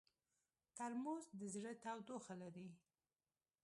ترموز 0.77 1.23
د 1.39 1.41
زړه 1.53 1.71
تودوخه 1.83 2.33
لري. 2.41 2.67